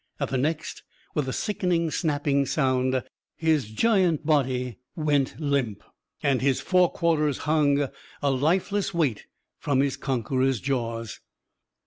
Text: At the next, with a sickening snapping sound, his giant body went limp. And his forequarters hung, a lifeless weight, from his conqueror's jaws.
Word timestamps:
At 0.19 0.29
the 0.29 0.37
next, 0.39 0.81
with 1.13 1.29
a 1.29 1.31
sickening 1.31 1.91
snapping 1.91 2.47
sound, 2.47 3.03
his 3.37 3.69
giant 3.69 4.25
body 4.25 4.79
went 4.95 5.39
limp. 5.39 5.83
And 6.23 6.41
his 6.41 6.59
forequarters 6.59 7.41
hung, 7.45 7.87
a 8.19 8.31
lifeless 8.31 8.95
weight, 8.95 9.27
from 9.59 9.79
his 9.81 9.97
conqueror's 9.97 10.59
jaws. 10.59 11.19